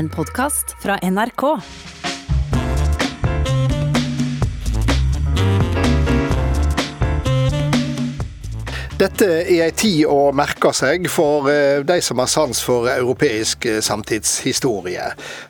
[0.00, 1.42] En podkast fra NRK.
[9.00, 13.64] Dette er ei tid å merke seg for eh, de som har sans for europeisk
[13.64, 15.06] eh, samtidshistorie.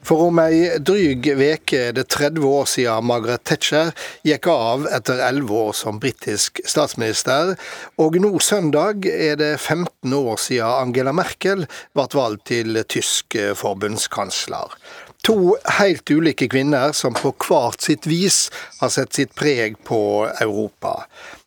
[0.06, 3.90] For om ei dryg veke er det 30 år siden Margaret Thatcher
[4.22, 7.56] gikk av etter 11 år som britisk statsminister,
[7.98, 13.56] og nå søndag er det 15 år siden Angela Merkel ble valgt til tysk eh,
[13.58, 14.78] forbundskansler.
[15.26, 18.44] To helt ulike kvinner som på hvert sitt vis
[18.78, 20.00] har sett sitt preg på
[20.38, 21.00] Europa.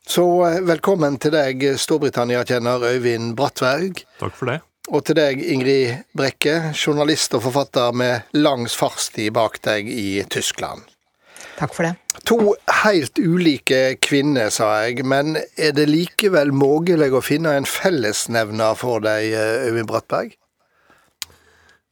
[0.08, 4.04] Så eh, velkommen til deg, Storbritannia-kjenner Øyvind Brattberg.
[4.20, 4.60] Takk for det.
[4.92, 10.84] Og til deg, Ingrid Brekke, journalist og forfatter med lang fartstid bak deg i Tyskland.
[11.56, 11.94] Takk for det.
[12.28, 12.38] To
[12.84, 19.00] helt ulike kvinner, sa jeg, men er det likevel mulig å finne en fellesnevner for
[19.08, 20.36] deg, eh, Øyvind Brattberg?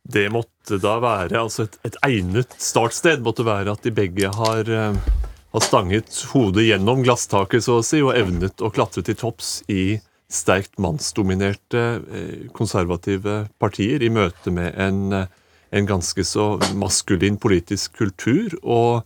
[0.04, 4.68] Det måtte da være altså et, et egnet startsted måtte være at de begge har
[5.52, 10.00] har stanget hodet gjennom glasstaket, så å si, og evnet å klatre til topps i
[10.32, 15.26] sterkt mannsdominerte eh, konservative partier i møte med en, eh,
[15.76, 18.56] en ganske så maskulin politisk kultur.
[18.64, 19.04] Og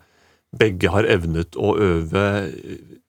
[0.56, 2.26] begge har evnet å øve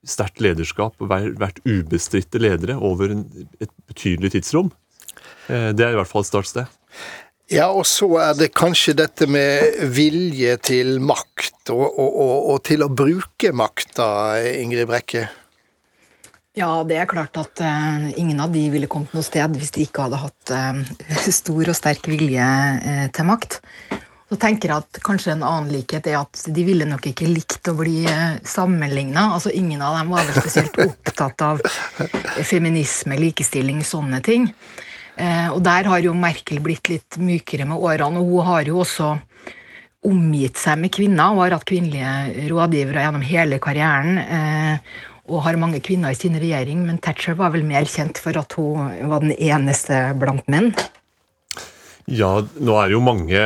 [0.07, 4.73] sterkt lederskap og vært ubestridte ledere over et betydelig tidsrom.
[5.53, 6.73] Eh, det er i hvert fall et startsted.
[7.47, 12.63] Ja, og så er det kanskje dette med vilje til makt, og, og, og, og
[12.67, 14.09] til å bruke makta,
[14.59, 15.29] Ingrid Brekke?
[16.57, 19.85] Ja, det er klart at uh, ingen av de ville kommet noe sted hvis de
[19.85, 20.81] ikke hadde hatt uh,
[21.39, 23.61] stor og sterk vilje uh, til makt.
[24.27, 27.71] Så tenker jeg at kanskje en annen likhet er at de ville nok ikke likt
[27.71, 28.01] å bli
[28.43, 29.29] sammenligna.
[29.37, 31.63] Altså, ingen av dem var vel spesielt opptatt av
[32.43, 34.49] feminisme, likestilling, sånne ting.
[35.17, 38.83] Eh, og der har jo Merkel blitt litt mykere med årene, og hun har jo
[38.85, 39.15] også
[40.07, 44.21] omgitt seg med kvinner og har hatt kvinnelige rådgivere gjennom hele karrieren.
[44.21, 48.37] Eh, og har mange kvinner i sin regjering, men Thatcher var vel mer kjent for
[48.39, 50.71] at hun var den eneste blant menn.
[52.07, 53.41] Ja, nå er jo mange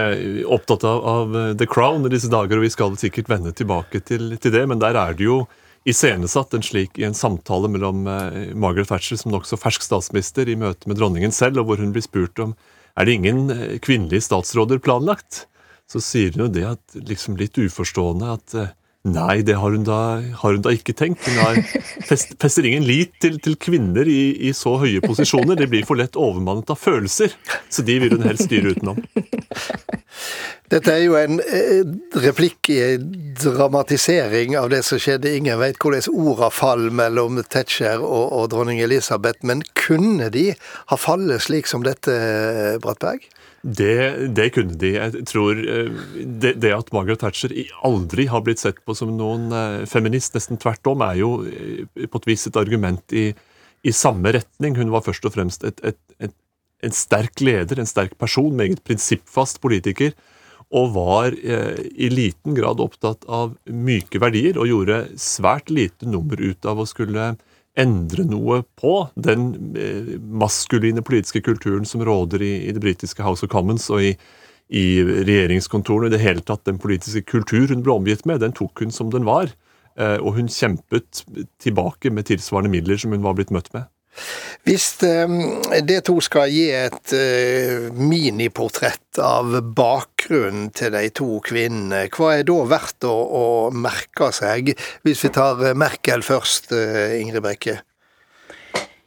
[0.45, 4.35] opptatt av, av The Crown i disse dager, og vi skal sikkert vende tilbake til,
[4.37, 5.39] til det, men der er det jo
[5.89, 10.59] iscenesatt en slik i en samtale mellom eh, Margaret Thatcher som nokså fersk statsminister i
[10.59, 12.55] møte med dronningen selv, og hvor hun blir spurt om
[12.99, 15.47] er det ingen eh, kvinnelige statsråder planlagt.
[15.91, 18.75] Så sier hun jo det at, liksom litt uforstående at eh,
[19.09, 21.25] Nei, det har hun da, har hun da ikke tenkt.
[21.25, 21.61] Hun har
[22.09, 25.57] fest, fester ingen lit til, til kvinner i, i, så høye posisjoner.
[25.57, 27.33] De blir for lett overmannet av følelser,
[27.73, 29.01] så de vil hun helst styre utenom.
[30.71, 31.81] Dette er jo en eh,
[32.23, 33.09] replikk i en
[33.41, 35.33] dramatisering av det som skjedde.
[35.33, 40.51] Ingen vet hvordan orda fall mellom Tetzschner og, og, dronning Elisabeth, men kunne de
[40.93, 42.15] ha fallet slik som dette,
[42.85, 43.25] Brattberg?
[43.61, 44.95] Det, det, kunne de.
[44.97, 47.53] Jeg tror eh, det, det, at Margaret Thatcher
[47.85, 51.31] aldri har blitt sett på som noen eh, feminist, nesten tvert om, er jo
[52.01, 53.29] på et vis et argument i,
[53.85, 54.79] i samme retning.
[54.81, 56.37] Hun var først og fremst et, et, et,
[56.81, 60.17] en sterk leder, en sterk person, meget prinsippfast politiker
[60.71, 66.39] og var eh, i liten grad opptatt av myke verdier, og gjorde svært lite nummer
[66.39, 67.33] ut av å skulle
[67.81, 69.49] endre noe på den
[69.79, 74.13] eh, maskuline politiske kulturen som råder i, i det britiske House of Commons og i,
[74.69, 76.11] i regjeringskontorene.
[76.11, 79.13] I det hele tatt den politiske kultur hun ble omgitt med, den tok hun som
[79.15, 79.53] den var.
[79.99, 81.25] Eh, og hun kjempet
[81.63, 83.89] tilbake med tilsvarende midler som hun var blitt møtt med.
[84.69, 92.35] Hvis de to skal gi et eh, miniportrett av bakgrunnen til de to kvinnene, hva
[92.37, 94.75] er da verdt å, å merke seg?
[95.07, 97.79] Hvis vi tar Merkel først, eh, Ingrid Brekke.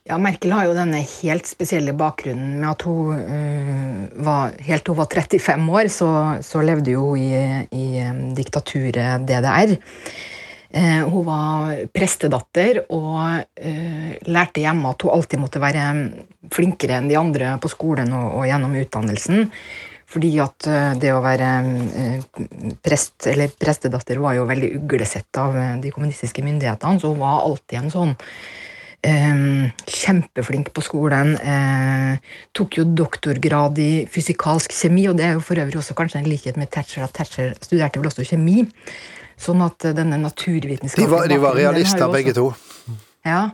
[0.03, 4.97] Ja, Merkel har jo denne helt spesielle bakgrunnen med at hun uh, var Helt til
[4.97, 6.09] hun var 35 år, så,
[6.44, 7.30] så levde hun i,
[7.72, 7.86] i
[8.36, 9.78] diktaturet DDR.
[10.74, 15.84] Eh, hun var prestedatter og eh, lærte hjemme at hun alltid måtte være
[16.54, 19.52] flinkere enn de andre på skolen og, gjennom utdannelsen.
[20.10, 21.52] Fordi at eh, det å være
[22.81, 27.80] prest, eller prestedatter var jo veldig uglesett av de kommunistiske myndighetene, så hun var alltid
[27.84, 28.18] en sånn
[29.06, 31.36] eh, kjempeflink på skolen.
[31.38, 36.24] Eh, tok jo doktorgrad i fysikalsk kjemi, og det er jo for øvrig også kanskje
[36.24, 38.64] en likhet med Thatcher, at Thatcher studerte vel også kjemi.
[39.39, 42.51] Sånn at eh, denne naturvitenskapelige De var, de var realister, begge to.
[43.24, 43.53] Ja.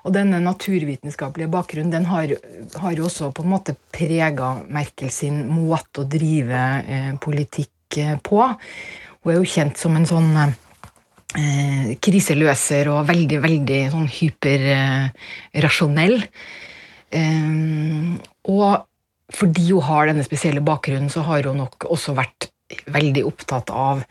[0.00, 2.32] Og denne naturvitenskapelige bakgrunnen den har,
[2.80, 8.16] har jo også på en måte prega Merkel sin måte å drive eh, politikk eh,
[8.24, 8.40] på.
[9.20, 16.16] Hun er jo kjent som en sånn eh, kriseløser og veldig, veldig sånn hyperrasjonell.
[17.20, 17.50] Eh,
[18.48, 18.70] og
[19.36, 22.48] fordi hun har denne spesielle bakgrunnen, så har hun nok også vært
[22.90, 24.02] veldig opptatt av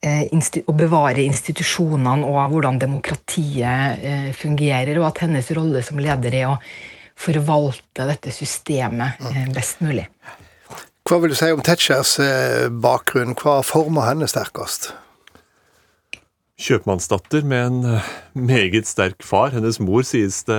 [0.00, 6.46] å bevare institusjonene og hvordan demokratiet eh, fungerer, og at hennes rolle som leder er
[6.48, 6.56] å
[7.20, 10.06] forvalte dette systemet eh, best mulig.
[11.04, 12.16] Hva vil du si om Tetchers
[12.80, 13.36] bakgrunn?
[13.36, 14.92] Hva former henne sterkest?
[16.60, 18.00] kjøpmannsdatter med en
[18.36, 19.54] meget sterk far.
[19.54, 20.58] Hennes mor sies det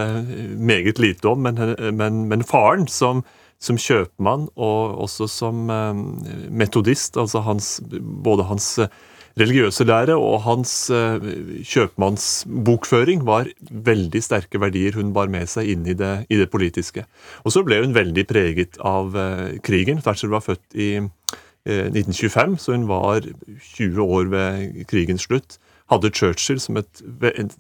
[0.58, 3.22] meget lite om, men, men, men faren, som
[3.62, 6.02] som kjøpmann og også som eh,
[6.50, 7.18] metodist.
[7.18, 8.90] altså hans, Både hans eh,
[9.40, 11.24] religiøse lære og hans eh,
[11.68, 17.06] kjøpmannsbokføring var veldig sterke verdier hun bar med seg inn i det, i det politiske.
[17.46, 19.16] Og så ble hun veldig preget av
[19.64, 20.02] krigen.
[20.04, 20.94] Thatcher var født i
[21.62, 23.22] 1925, så hun var
[23.76, 25.60] 20 år ved krigens slutt
[25.92, 27.54] hadde Churchill som et, et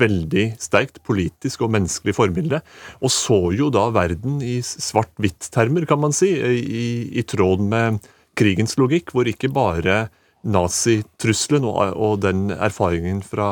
[0.00, 2.60] veldig sterkt politisk og menneskelig forbilde,
[3.00, 8.00] og så jo da verden i svart-hvitt-termer, kan man si, i, i tråd med
[8.36, 10.06] krigens logikk, hvor ikke bare
[10.46, 13.48] nazitrusselen og, og, den erfaringen fra,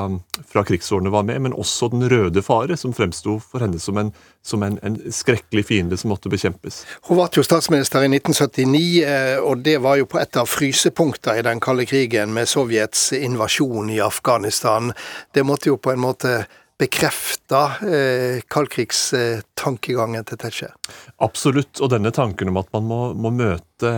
[0.47, 4.13] fra, krigsårene var med, men også den røde fare, som fremsto for henne som, en,
[4.47, 6.83] som en, en, skrekkelig fiende som måtte bekjempes.
[7.09, 11.41] Hun ble jo statsminister i 1979, eh, og det var jo på et av frysepunktene
[11.41, 14.95] i den kalde krigen med Sovjets invasjon i Afghanistan.
[15.35, 16.45] Det måtte jo på en måte
[16.81, 20.75] bekrefta eh, kaldkrigstankegangen til Tetzschner?
[21.23, 23.93] Absolutt, og denne tanken om at man må, må møte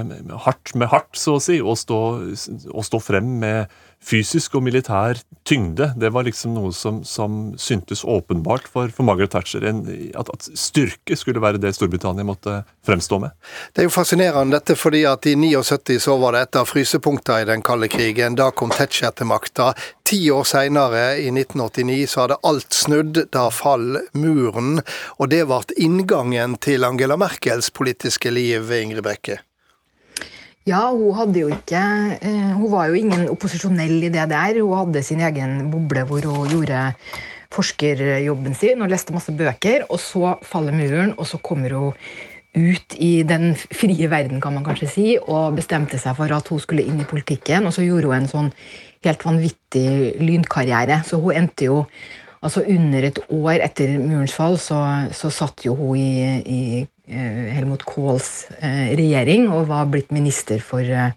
[0.45, 2.01] hardt med hardt, så å si, og stå,
[2.73, 3.73] og stå frem med
[4.05, 9.33] fysisk og militær tyngde, det var liksom noe som, som syntes åpenbart for, for Margaret
[9.35, 9.65] Thatcher.
[9.67, 9.83] En,
[10.19, 13.35] at, at, styrke skulle være det Storbritannia måtte fremstå med.
[13.75, 17.43] Det er jo fascinerende dette, fordi at i 79 så var det et av frysepunktene
[17.45, 18.39] i den kalde krigen.
[18.39, 19.73] Da kom Thatcher til makta.
[20.07, 23.25] Ti år seinere, i 1989, så hadde alt snudd.
[23.35, 24.81] Da fall muren.
[25.19, 29.41] Og det ble inngangen til Angela Merkels politiske liv, Ingrid Brekke.
[30.67, 31.81] Ja, hun ikke
[32.19, 34.59] eh, Hun var jo ingen opposisjonell i det der.
[34.59, 36.95] Hun hadde sin egen boble hvor hun gjorde
[37.55, 39.87] forskerjobben sin og leste masse bøker.
[39.89, 41.93] Og så faller muren, og så kommer hun
[42.57, 46.59] ut i den frie verden, kan man kanskje si, og bestemte seg for at hun
[46.59, 47.69] skulle inn i politikken.
[47.69, 48.53] Og så gjorde hun en sånn
[49.07, 51.03] helt vanvittig lynkarriere.
[51.07, 51.85] Så hun endte jo
[52.45, 54.77] Altså Under et år etter murens fall så,
[55.11, 56.61] så satt jo hun i, i
[57.07, 61.13] Helmut Kohls eh, regjering og var blitt minister for, eh,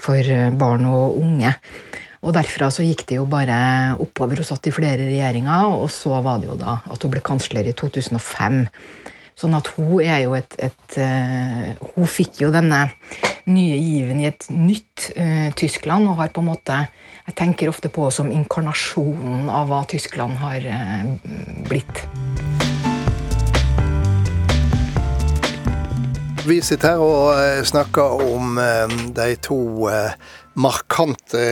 [0.00, 1.54] for barn og unge.
[2.24, 3.56] Og Derfra så gikk det jo bare
[4.00, 4.40] oppover.
[4.40, 7.68] Hun satt i flere regjeringer, og så var det jo da at hun ble kansler
[7.68, 8.62] i 2005.
[9.34, 12.84] Sånn at hun er jo et, et uh, Hun fikk jo denne
[13.50, 16.78] nye given i et nytt uh, Tyskland, og har på en måte
[17.26, 21.14] Jeg tenker ofte på som inkarnasjonen av hva Tyskland har uh,
[21.66, 22.06] blitt.
[26.44, 29.56] Vi sitter her og eh, snakker om eh, de to
[29.88, 30.12] eh,
[30.60, 31.44] markante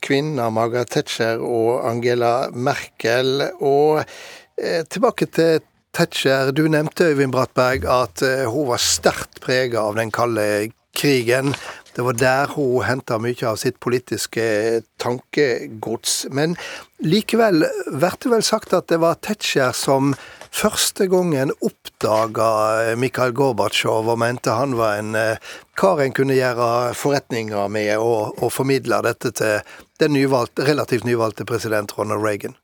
[0.00, 3.44] kvinner, Margaret Thatcher og Angela Merkel.
[3.60, 4.00] Og
[4.90, 5.60] tilbake til
[5.94, 6.54] Thatcher.
[6.56, 11.52] Du nevnte Øyvind Brattberg at hun var sterkt prega av den kalde krigen.
[11.94, 14.48] Det var der hun henta mye av sitt politiske
[14.98, 16.24] tankegods.
[16.34, 16.56] Men
[17.04, 20.16] likevel blir det vel sagt at det var Thatcher som
[20.54, 26.94] første gangen oppdaga Mikhail Gorbatsjov og mente han var en eh, kar en kunne gjøre
[26.98, 29.60] forretninger med, og, og formidle dette til
[30.02, 32.56] den nyvalgte, relativt nyvalgte president Ronald Reagan.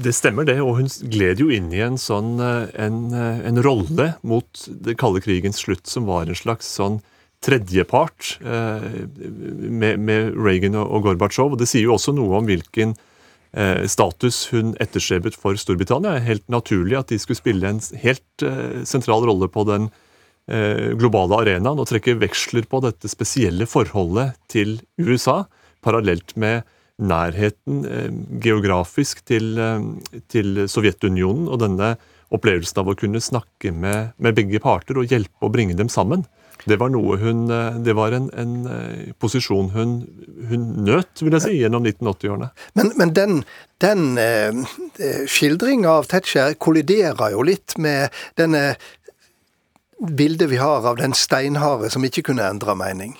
[0.00, 0.56] Det stemmer, det.
[0.64, 4.96] Og hun gled jo inn i en sånn eh, en, eh, en rolle mot det
[5.00, 7.00] kalde krigens slutt som var en slags sånn
[7.44, 8.88] tredjepart eh,
[9.20, 11.54] med, med, Reagan og, og Gorbatsjov.
[11.54, 13.09] Og det sier jo også noe om hvilken Eh,
[13.90, 16.20] status hun etterstrebet for Storbritannia.
[16.22, 19.88] Helt naturlig at de skulle spille en helt eh, sentral rolle på den
[20.46, 25.44] eh, globale arenaen og trekke veksler på dette spesielle forholdet til USA,
[25.82, 26.62] parallelt med
[27.00, 27.80] nærheten
[28.44, 29.54] geografisk til,
[30.28, 31.94] til Sovjetunionen og denne
[32.28, 36.26] opplevelsen av å kunne snakke med, med begge parter og hjelpe å bringe dem sammen.
[36.64, 39.96] Det var hun, eh, det var en, en eh, posisjon hun,
[40.50, 42.50] hun, nøt, vil jeg si, gjennom 1980-årene.
[42.78, 43.42] Men, men, den,
[43.80, 48.74] den eh, skildringa av Tetzschner kolliderer jo litt med denne
[50.00, 53.16] bildet vi har av den steinharde som ikke kunne endre mening.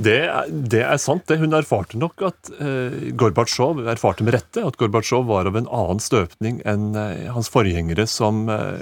[0.00, 0.18] Det,
[0.48, 1.26] det, er sant.
[1.28, 1.38] det.
[1.42, 6.02] Hun erfarte nok at eh, Gorbatsjov erfarte med rette at Gorbatsjov var av en annen
[6.02, 8.80] støpning enn eh, hans forgjengere som eh,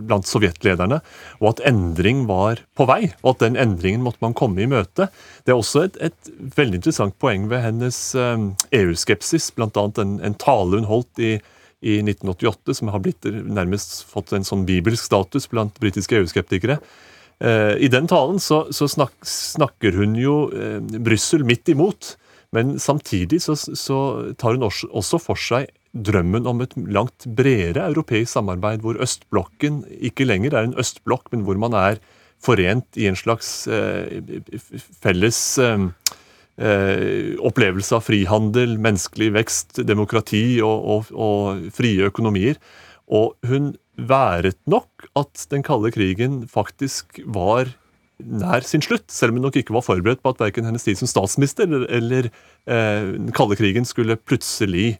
[0.00, 1.00] blant sovjetlederne,
[1.40, 5.10] og at endring var på vei, og at den endringen måtte man komme i møte.
[5.44, 9.70] Det er også et, et veldig interessant poeng ved hennes EU-skepsis, bl.a.
[10.02, 11.34] En, en tale hun holdt i
[11.80, 16.76] i 1988, som har blitt nærmest fått en sånn bibelsk status blant britiske EU-skeptikere
[17.40, 20.34] I den talen så, så snak, snakker hun jo
[21.00, 22.10] Brussel midt imot.
[22.52, 23.98] Men samtidig så, så
[24.36, 30.26] tar hun også for seg drømmen om et langt bredere europeisk samarbeid, hvor østblokken ikke
[30.26, 32.00] lenger er en østblokk, men hvor man er
[32.40, 34.22] forent i en slags eh,
[35.02, 35.86] felles eh,
[36.62, 42.58] eh, opplevelse av frihandel, menneskelig vekst, demokrati og, og, og, frie økonomier.
[43.10, 43.74] Og hun
[44.08, 47.70] været nok at den kalde krigen faktisk var
[48.20, 50.98] nær sin slutt, selv om hun nok ikke var forberedt på at verken hennes tid
[51.00, 52.28] som statsminister eller, eller
[52.66, 54.98] eh, den kalde krigen skulle plutselig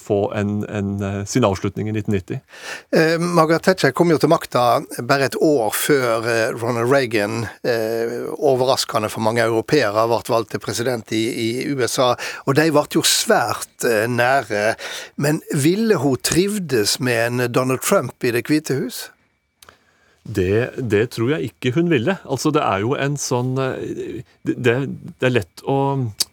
[0.00, 2.40] få en, en, eh, sin avslutning i 1990.
[2.92, 4.64] Eh, Margaret Thatcher kom jo til makta
[5.06, 10.64] bare et år før eh, Ronald Reagan, eh, overraskende for mange europeere, ble valgt til
[10.64, 12.14] president i, i USA.
[12.46, 14.74] Og de ble jo svært eh, nære.
[15.16, 19.08] Men ville hun trivdes med en Donald Trump i Det hvite hus?
[20.20, 22.12] Det, det, tror jeg ikke hun ville.
[22.28, 24.74] Altså, det er jo en sånn eh, Det,
[25.16, 25.76] det er lett å,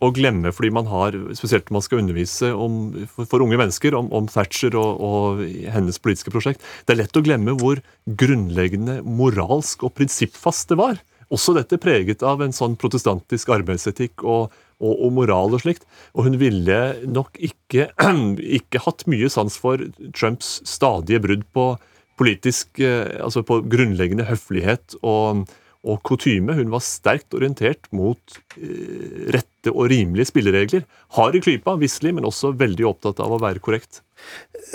[0.04, 2.82] å, glemme fordi man har Spesielt når man skal undervise om,
[3.16, 5.42] for, unge mennesker om, om Thatcher og, og,
[5.72, 6.66] hennes politiske prosjekt.
[6.84, 7.80] Det er lett å glemme hvor
[8.20, 11.02] grunnleggende moralsk og prinsippfast det var.
[11.34, 14.54] Også dette preget av en sånn protestantisk arbeidsetikk og,
[14.84, 15.88] og, og moral og slikt.
[16.16, 17.90] Og hun ville nok ikke,
[18.60, 21.72] ikke hatt mye sans for Trumps stadige brudd på
[22.18, 25.46] politisk eh, Altså på grunnleggende høflighet og,
[25.88, 26.56] og kutyme.
[26.58, 30.86] Hun var sterkt orientert mot eh, rette og rimelige spilleregler.
[31.18, 34.02] Hard i klypa, visselig, men også veldig opptatt av å være korrekt.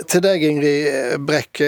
[0.07, 1.67] Til deg, Ingrid Brekke.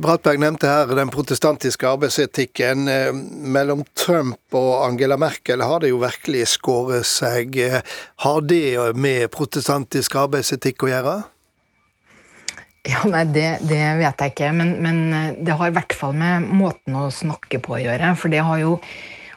[0.00, 2.88] Bratberg nevnte her den protestantiske arbeidsetikken.
[3.54, 7.60] Mellom Trump og Angela Merkel har det jo virkelig skåret seg.
[8.24, 11.16] Har det med protestantisk arbeidsetikk å gjøre?
[12.84, 14.52] Ja, nei, det, det, vet jeg ikke.
[14.52, 18.12] Men, men, eh, det har i hvert fall med måten å snakke på å gjøre.
[18.20, 18.78] For det har jo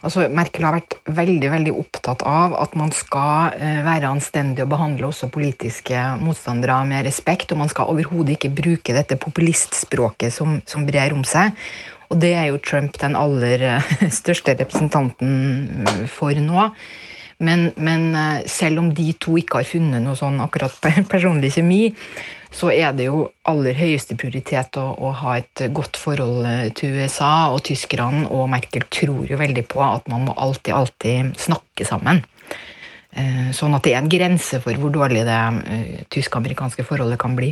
[0.06, 4.72] altså Merkel har vært veldig veldig opptatt av at man skal eh, være anstendig og
[4.75, 7.54] behandle også politiske motstandere med respekt.
[7.56, 11.56] Og man skal overhodet ikke bruke dette populistspråket som, som brer om seg.
[12.12, 16.68] Og det er jo Trump den aller eh, største representanten for nå.
[17.38, 18.16] Men, men
[18.50, 20.74] selv om de to ikke har funnet noe sånn akkurat
[21.12, 21.84] personlig kjemi,
[22.54, 26.96] så er det jo aller høyeste prioritet å, å, ha et godt forhold eh, til
[26.98, 27.51] USA.
[27.54, 32.24] Og tyskerne og Merkel tror jo veldig på at man må alltid, alltid snakke sammen.
[33.18, 35.42] Eh, sånn at det er en grense for hvor dårlig det
[35.74, 37.51] eh, tysk-amerikanske forholdet kan bli.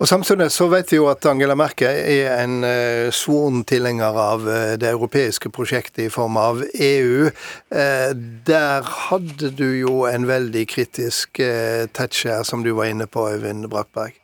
[0.00, 4.46] Og Samtidig så vet vi jo at Angela Merkel er en uh, svoren tilhenger av
[4.48, 7.28] uh, det europeiske prosjektet i form av EU.
[7.68, 8.08] Uh,
[8.48, 13.68] der hadde du jo en veldig kritisk uh, Thatcher, som du var inne på, Øyvind
[13.68, 14.16] Brattberg.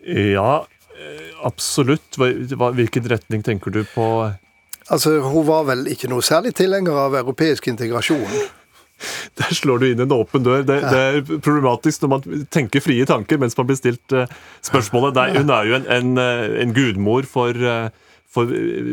[0.00, 0.62] Ja,
[1.44, 2.16] absolutt.
[2.16, 4.06] Hvilken retning tenker du på?
[4.88, 8.32] Altså, Hun var vel ikke noe særlig tilhenger av europeisk integrasjon?
[9.40, 10.62] Der slår du inn en åpen dør.
[10.66, 14.28] Det, det, er problematisk når man tenker frie tanker mens man blir stilt uh,
[14.66, 15.16] spørsmålet.
[15.16, 18.50] Nei, hun er jo en, en, eh, en gudmor for, uh, for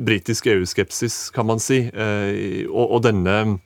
[0.08, 1.84] britisk EU-skepsis, kan man si.
[1.94, 3.58] Og, og denne,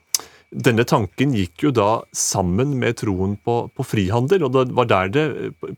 [0.52, 5.14] denne, tanken gikk jo da sammen med troen på, på frihandel, og det var der
[5.14, 5.28] det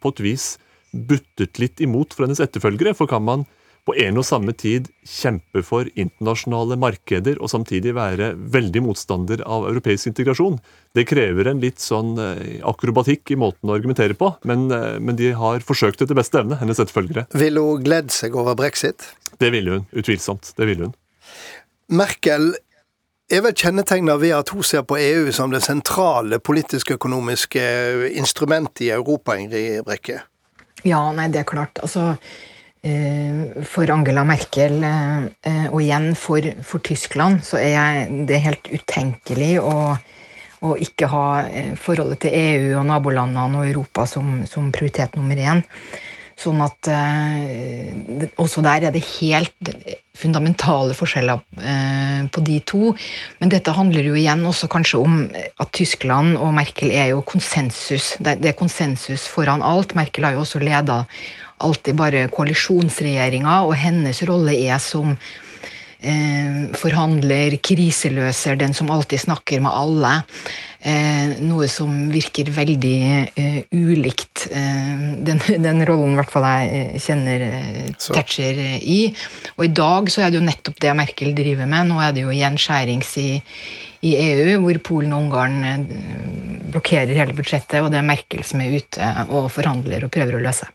[0.01, 0.53] på et vis
[0.93, 2.95] buttet litt imot for hennes etterfølgere.
[2.97, 3.45] For kan man
[3.87, 9.67] på en og samme tid kjempe for internasjonale markeder og samtidig være veldig motstander av
[9.67, 10.59] europeisk integrasjon.
[10.95, 15.19] Det krever en litt sånn eh, akrobatikk i måten å argumentere på, men, eh, men
[15.19, 17.27] de har forsøkt etter beste evne, hennes etterfølgere.
[17.35, 19.09] Vil hun gledd seg over brexit?
[19.41, 19.89] Det ville hun.
[19.91, 20.53] Utvilsomt.
[20.55, 20.95] Det ville hun.
[21.91, 22.53] Merkel
[23.33, 27.67] er vel kjennetegna ved at hun ser på EU som det sentrale politisk-økonomiske
[28.15, 30.21] instrumentet i Europa, Ingrid Brekke?
[30.87, 31.79] Ja, nei, det er klart.
[31.83, 32.52] Altså, Eh,
[32.83, 39.75] for Angela Merkel, eh, og igjen for, for, Tyskland, så er det helt utenkelig å,
[40.67, 45.39] å, ikke ha eh, forholdet til EU og nabolandene og Europa som, som prioritet nummer
[45.39, 45.63] én.
[46.43, 49.71] Sånn at eh, også der er det helt
[50.17, 52.91] fundamentale forskjeller eh, på de to.
[53.39, 58.17] Men dette handler jo igjen også kanskje om at Tyskland og Merkel er jo konsensus.
[58.19, 59.95] Det, det er konsensus foran alt.
[59.95, 61.05] Merkel har jo også leda
[61.63, 65.15] alltid bare koalisjonsregjeringa, og hennes rolle er som
[66.03, 70.13] eh, forhandler, kriseløser, den som alltid snakker med alle.
[70.83, 72.97] Eh, noe som virker veldig
[73.39, 78.99] eh, ulikt eh, den, den, rollen hvert fall jeg eh, kjenner eh, Thatcher i.
[79.55, 81.87] Og i dag så er det jo nettopp det Merkel driver med.
[81.87, 83.29] Nå er det jo gjenskjærings i,
[84.03, 85.87] i EU, hvor Polen og Ungarn
[86.73, 90.43] blokkerer hele budsjettet, og det er Merkel som er ute og forhandler og prøver å
[90.43, 90.67] løse.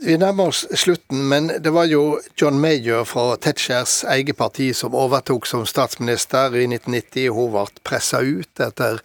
[0.00, 4.94] Vi nærmer oss slutten, men det var jo John Major fra Tetchers eget parti som
[4.96, 7.26] overtok som statsminister i 1990.
[7.36, 9.02] Hun ble pressa ut etter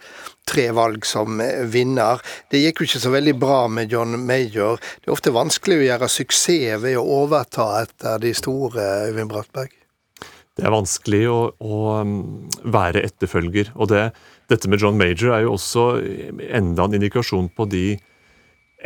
[0.48, 1.36] tre valg som
[1.68, 2.24] vinner.
[2.48, 4.80] Det gikk jo ikke så veldig bra med John Major.
[5.02, 9.76] Det er ofte vanskelig å gjøre suksess ved å overta etter de store, Øyvind Brattberg?
[10.56, 12.18] Det er vanskelig å, å um,
[12.64, 13.74] være etterfølger.
[13.76, 14.06] Og det,
[14.48, 15.90] dette med John Major er jo også
[16.48, 17.88] enda en indikasjon på de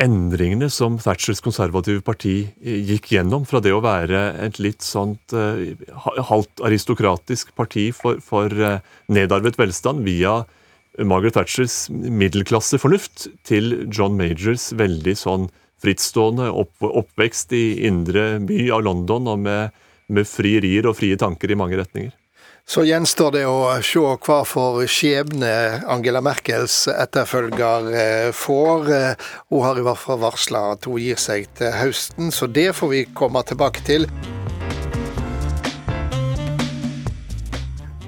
[0.00, 5.35] endringene som Thatchers konservative parti eh, gikk gjennom, fra det å være et litt sånt
[5.37, 5.61] uh,
[6.30, 8.80] halvt aristokratisk parti for, for uh,
[9.12, 10.40] nedarvet velstand via
[10.99, 18.85] Margaret Thatchers middelklassefornuft til John Majors veldig sånn frittstående opp, oppvekst i indre by av
[18.85, 19.76] London og med,
[20.12, 22.12] med frierier og frie tanker i mange retninger.
[22.69, 25.52] Så gjenstår det å se hva for skjebne
[25.90, 28.93] Angela Merkels etterfølger eh, får.
[28.95, 32.71] Eh, hun har i hvert fall varsla at hun gir seg til høsten, så det
[32.79, 34.07] får vi komme tilbake til.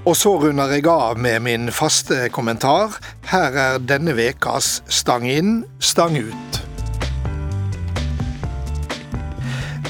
[0.03, 2.99] Og så runder jeg av med min faste kommentar.
[3.31, 6.52] Her er denne vekas Stang inn, stang ut.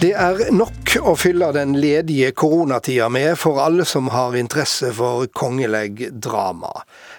[0.02, 5.28] Det er nok å fylle den ledige koronatida med for alle som har interesse for
[5.30, 6.73] kongelig drama.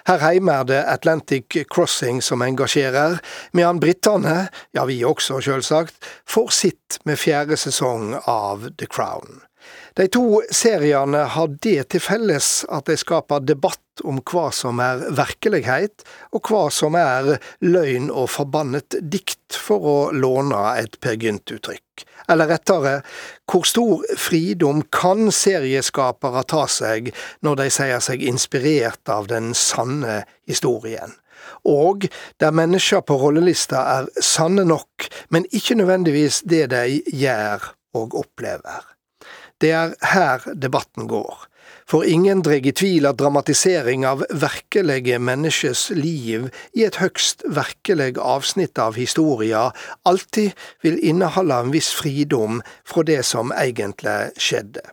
[0.04, 3.16] Her hjemme er det Atlantic Crossing som engasjerer,
[3.56, 5.96] medan britene, ja vi også sjølsagt,
[6.28, 9.40] får sitt med fjerde sesong av The Crown.
[9.94, 15.04] De to seriene har det til felles at de skaper debatt om hva som er
[15.14, 16.02] virkelighet,
[16.34, 22.06] og hva som er løgn og forbannet dikt, for å låne et Per Gynt-uttrykk.
[22.32, 22.94] Eller rettere,
[23.46, 27.12] hvor stor fridom kan serieskapere ta seg
[27.46, 31.14] når de sier seg inspirert av den sanne historien?
[31.64, 32.06] og
[32.40, 38.93] der mennesker på rollelista er sanne nok, men ikke nødvendigvis det de gjør og opplever.
[39.62, 41.46] Det er her debatten går.
[41.88, 48.14] For ingen dreg i tvil at dramatisering av virkelige menneskes liv i et høgst virkelig
[48.20, 49.66] avsnitt av historia
[50.08, 50.52] alltid
[50.84, 54.84] vil inneholde en viss fridom fra det som egentlig skjedde.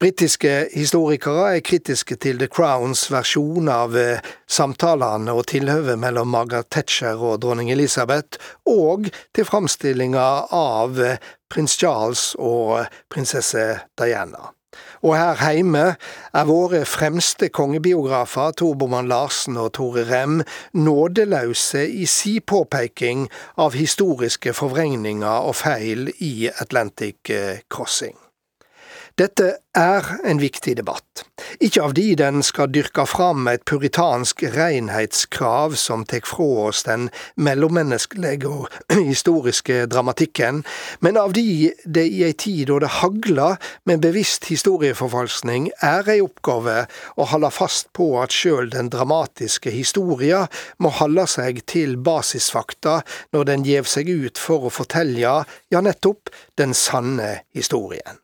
[0.00, 6.70] Britiske historikere er kritiske til The Crowns versjon av eh, samtalene og tilhøvet mellom Margaret
[6.72, 10.24] Thatcher og dronning Elisabeth, og til framstillinga
[10.56, 11.18] av eh,
[11.52, 13.66] prins Charles og prinsesse
[14.00, 14.54] Diana.
[15.04, 15.84] Og her heime
[16.32, 20.40] er våre fremste kongebiografer, Tor Boman Larsen og Tore Rem,
[20.72, 23.28] nådeløse i si påpeking
[23.60, 27.36] av historiske forvrengninger og feil i Atlantic
[27.68, 28.16] Crossing.
[29.18, 31.24] Dette er en viktig debatt,
[31.62, 37.08] ikke av de den skal dyrke fram et puritansk renhetskrav som tar fra oss den
[37.36, 38.70] mellommenneskelige og
[39.10, 40.62] historiske dramatikken,
[41.00, 46.20] men av de det i ei tid da det hagler med bevisst historieforfalskning, er ei
[46.24, 50.46] oppgave å holde fast på at sjøl den dramatiske historia
[50.78, 53.00] må holde seg til basisfakta
[53.34, 58.20] når den gjev seg ut for å fortelle ja nettopp, den sanne historien.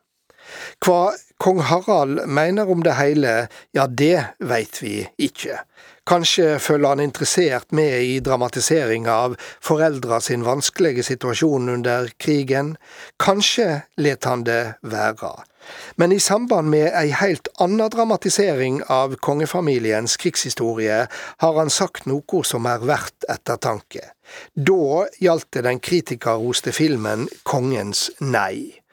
[0.85, 5.61] Hva kong Harald mener om det hele, ja det veit vi ikke.
[6.07, 12.77] Kanskje følger han interessert med i dramatiseringa av foreldra sin vanskelige situasjon under krigen,
[13.19, 15.35] kanskje let han det være.
[15.97, 21.01] Men i samband med ei heilt anna dramatisering av kongefamiliens krigshistorie
[21.43, 24.13] har han sagt noe som er verdt ettertanke.
[24.55, 28.86] Da gjaldt det den kritikerroste filmen Kongens nei.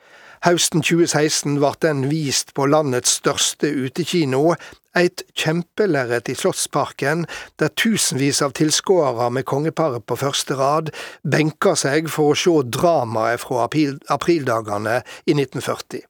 [0.44, 4.58] Høsten 2016 ble den vist på landets største utekino,
[4.92, 7.24] et kjempelerret i Slottsparken,
[7.64, 10.92] der tusenvis av tilskuere med kongeparet på første rad
[11.24, 16.04] benka seg for å se dramaet fra april aprildagene i 1940.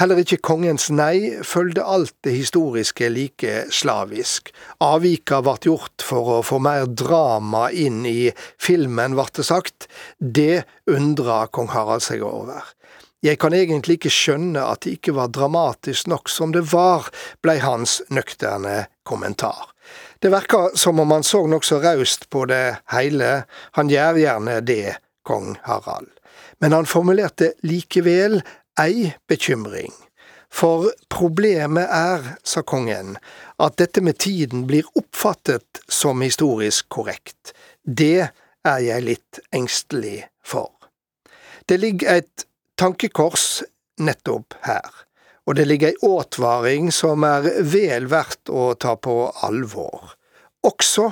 [0.00, 4.48] Heller ikke Kongens nei følgde alt det historiske like slavisk.
[4.80, 9.90] Avvika ble gjort for å få mer drama inn i filmen, ble det sagt.
[10.18, 12.64] Det undra kong Harald seg over.
[13.24, 17.08] Jeg kan egentlig ikke skjønne at det ikke var dramatisk nok som det var,
[17.42, 19.72] blei hans nøkterne kommentar.
[20.22, 23.42] Det verka som om han så nokså raust på det heile,
[23.74, 26.12] han gjør gjerne det, kong Harald.
[26.62, 28.40] Men han formulerte likevel
[28.78, 29.92] ei bekymring.
[30.50, 33.16] For problemet er, sa kongen,
[33.58, 37.52] at dette med tiden blir oppfattet som historisk korrekt.
[37.82, 38.30] Det
[38.64, 40.70] er jeg litt engstelig for.
[41.68, 42.46] Det ligger et
[42.78, 43.62] tankekors
[43.98, 44.86] nettopp her,
[45.46, 50.14] og det ligger ei åtvaring som er vel verdt å ta på alvor,
[50.62, 51.10] også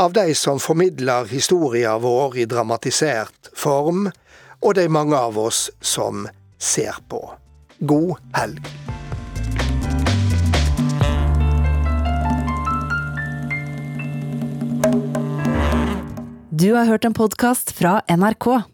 [0.00, 4.08] av de som formidler historia vår i dramatisert form,
[4.64, 6.24] og de mange av oss som
[6.58, 7.20] ser på.
[7.84, 8.64] God helg.
[16.54, 18.73] Du har hørt en podkast fra NRK.